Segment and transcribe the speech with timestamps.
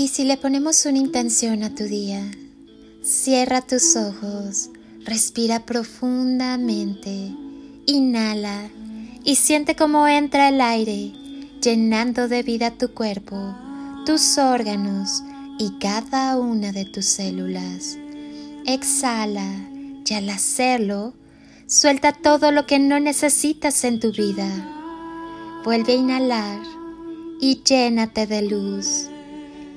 [0.00, 2.22] Y si le ponemos una intención a tu día,
[3.02, 4.70] cierra tus ojos,
[5.04, 7.34] respira profundamente,
[7.84, 8.70] inhala
[9.24, 11.12] y siente cómo entra el aire,
[11.60, 13.54] llenando de vida tu cuerpo,
[14.06, 15.22] tus órganos
[15.58, 17.98] y cada una de tus células.
[18.64, 19.52] Exhala
[20.06, 21.12] y al hacerlo,
[21.66, 24.48] suelta todo lo que no necesitas en tu vida.
[25.62, 26.62] Vuelve a inhalar
[27.38, 29.09] y llénate de luz.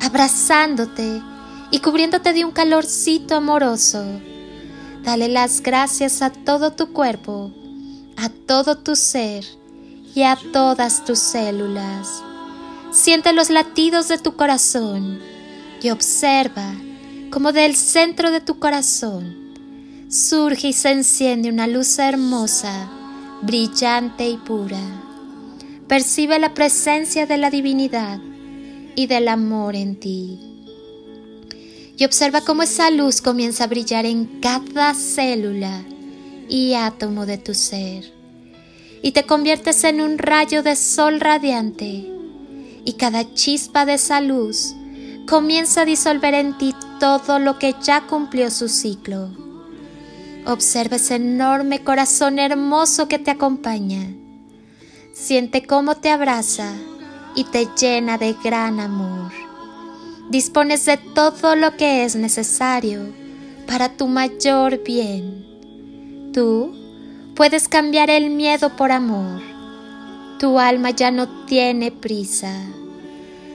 [0.00, 1.22] abrazándote
[1.70, 4.04] y cubriéndote de un calorcito amoroso.
[5.02, 7.52] Dale las gracias a todo tu cuerpo,
[8.16, 9.44] a todo tu ser
[10.14, 12.22] y a todas tus células.
[12.90, 15.20] Siente los latidos de tu corazón
[15.82, 16.74] y observa
[17.30, 19.48] cómo del centro de tu corazón
[20.08, 22.88] surge y se enciende una luz hermosa,
[23.42, 24.80] brillante y pura.
[25.86, 28.18] Percibe la presencia de la divinidad
[28.98, 30.40] y del amor en ti.
[31.96, 35.84] Y observa cómo esa luz comienza a brillar en cada célula
[36.48, 38.12] y átomo de tu ser.
[39.00, 42.10] Y te conviertes en un rayo de sol radiante.
[42.84, 44.74] Y cada chispa de esa luz
[45.28, 49.30] comienza a disolver en ti todo lo que ya cumplió su ciclo
[50.44, 54.12] Observa ese enorme corazón hermoso que te acompaña.
[55.12, 56.74] Siente cómo te abraza
[57.38, 59.30] y te llena de gran amor.
[60.28, 63.00] Dispones de todo lo que es necesario
[63.68, 65.46] para tu mayor bien.
[66.32, 66.74] Tú
[67.36, 69.40] puedes cambiar el miedo por amor.
[70.40, 72.60] Tu alma ya no tiene prisa.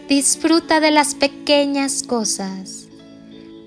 [0.07, 2.87] Disfruta de las pequeñas cosas.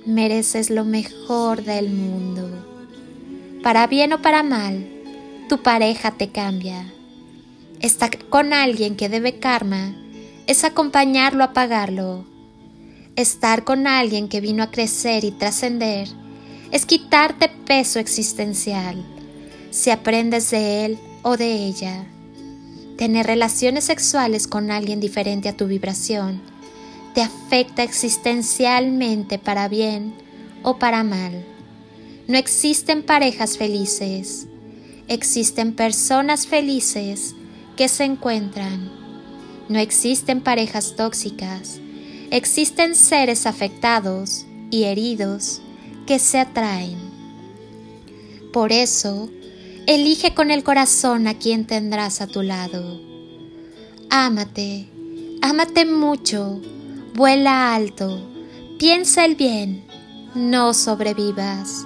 [0.06, 2.66] Mereces lo mejor del mundo
[3.66, 4.86] para bien o para mal,
[5.48, 6.86] tu pareja te cambia.
[7.80, 9.92] Estar con alguien que debe karma
[10.46, 12.24] es acompañarlo a pagarlo.
[13.16, 16.08] Estar con alguien que vino a crecer y trascender
[16.70, 19.04] es quitarte peso existencial
[19.70, 22.04] si aprendes de él o de ella.
[22.96, 26.40] Tener relaciones sexuales con alguien diferente a tu vibración
[27.14, 30.14] te afecta existencialmente para bien
[30.62, 31.44] o para mal.
[32.28, 34.46] No existen parejas felices,
[35.08, 37.34] existen personas felices
[37.76, 39.05] que se encuentran.
[39.68, 41.80] No existen parejas tóxicas,
[42.30, 45.60] existen seres afectados y heridos
[46.06, 46.96] que se atraen.
[48.52, 49.28] Por eso,
[49.86, 53.00] elige con el corazón a quien tendrás a tu lado.
[54.08, 54.88] Ámate,
[55.42, 56.60] ámate mucho,
[57.14, 58.20] vuela alto,
[58.78, 59.84] piensa el bien,
[60.34, 61.84] no sobrevivas.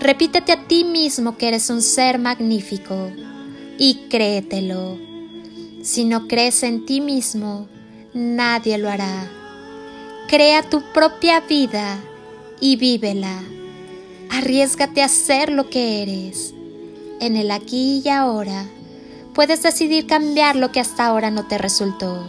[0.00, 3.10] Repítete a ti mismo que eres un ser magnífico
[3.78, 5.09] y créetelo.
[5.82, 7.68] Si no crees en ti mismo,
[8.12, 9.30] nadie lo hará.
[10.28, 11.98] Crea tu propia vida
[12.60, 13.42] y vívela.
[14.30, 16.54] Arriesgate a ser lo que eres.
[17.20, 18.66] En el aquí y ahora
[19.34, 22.26] puedes decidir cambiar lo que hasta ahora no te resultó.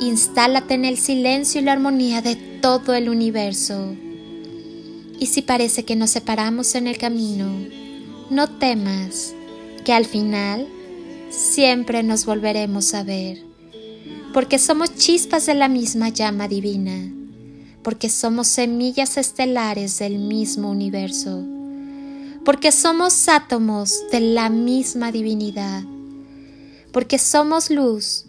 [0.00, 3.94] Instálate en el silencio y la armonía de todo el universo
[5.18, 7.46] y si parece que nos separamos en el camino,
[8.30, 9.34] no temas,
[9.84, 10.66] que al final
[11.36, 13.44] siempre nos volveremos a ver,
[14.32, 17.12] porque somos chispas de la misma llama divina,
[17.82, 21.44] porque somos semillas estelares del mismo universo,
[22.44, 25.84] porque somos átomos de la misma divinidad,
[26.92, 28.26] porque somos luz,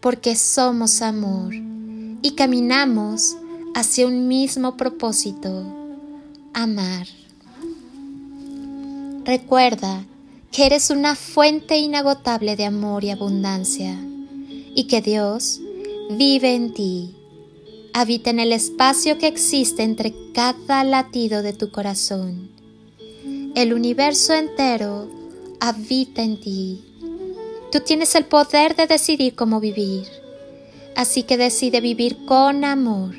[0.00, 1.54] porque somos amor.
[2.22, 3.36] Y caminamos
[3.74, 5.64] hacia un mismo propósito
[6.52, 7.06] amar.
[9.24, 10.04] Recuerda
[10.52, 13.96] que eres una fuente inagotable de amor y abundancia
[14.74, 15.60] y que Dios
[16.10, 17.14] vive en ti.
[17.92, 22.50] Habita en el espacio que existe entre cada latido de tu corazón.
[23.54, 25.08] El universo entero
[25.60, 26.84] habita en ti.
[27.72, 30.06] Tú tienes el poder de decidir cómo vivir.
[30.96, 33.14] Así que decide vivir con amor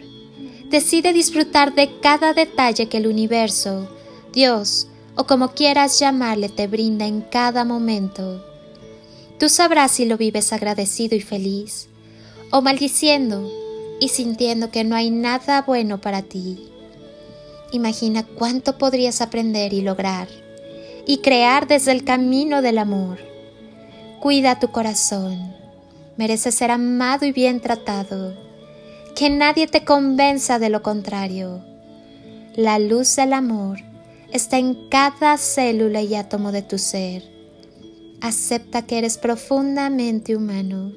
[0.72, 3.90] Decide disfrutar de cada detalle que el universo,
[4.32, 4.88] Dios
[5.22, 8.44] o como quieras llamarle te brinda en cada momento.
[9.38, 11.90] Tú sabrás si lo vives agradecido y feliz
[12.50, 13.48] o maldiciendo,
[14.00, 16.72] y sintiendo que no hay nada bueno para ti.
[17.72, 20.28] Imagina cuánto podrías aprender y lograr
[21.06, 23.20] y crear desde el camino del amor.
[24.20, 25.56] Cuida tu corazón.
[26.18, 28.36] Mereces ser amado y bien tratado.
[29.16, 31.64] Que nadie te convenza de lo contrario.
[32.56, 33.91] La luz del amor
[34.32, 37.24] está en cada célula y átomo de tu ser.
[38.22, 40.94] Acepta que eres profundamente humano,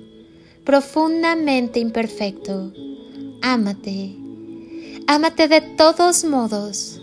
[0.64, 2.72] profundamente imperfecto.
[3.42, 4.14] Ámate.
[5.06, 7.00] Ámate de todos modos.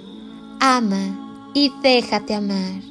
[0.59, 2.81] Ama y déjate amar.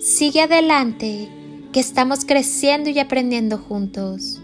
[0.00, 1.28] Sigue adelante,
[1.72, 4.40] que estamos creciendo y aprendiendo juntos.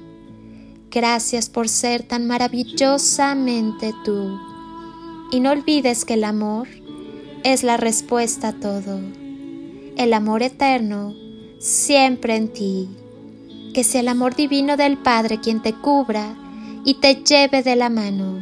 [0.90, 4.38] Gracias por ser tan maravillosamente tú.
[5.31, 6.69] Y no olvides que el amor
[7.44, 8.99] es la respuesta a todo.
[9.96, 11.14] El amor eterno
[11.58, 12.88] siempre en ti.
[13.75, 16.37] Que sea el amor divino del Padre quien te cubra
[16.87, 18.41] y te lleve de la mano.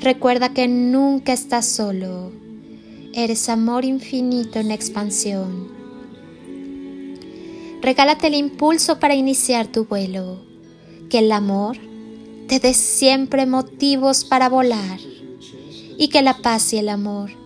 [0.00, 2.32] Recuerda que nunca estás solo.
[3.12, 5.68] Eres amor infinito en expansión.
[7.82, 10.40] Regálate el impulso para iniciar tu vuelo.
[11.10, 11.76] Que el amor
[12.48, 15.00] te dé siempre motivos para volar.
[15.98, 17.45] Y que la paz y el amor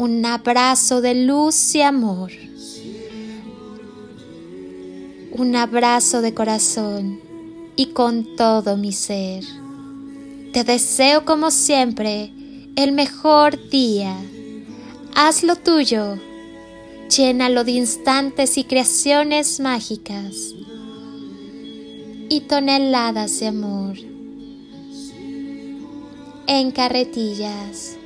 [0.00, 2.32] Un abrazo de luz y amor.
[5.32, 7.20] Un abrazo de corazón
[7.76, 9.44] y con todo mi ser.
[10.54, 12.32] Te deseo como siempre
[12.76, 14.16] el mejor día.
[15.14, 16.16] Haz lo tuyo
[17.10, 20.54] llénalo de instantes y creaciones mágicas
[22.30, 23.98] y toneladas de amor
[26.46, 27.99] en carretillas.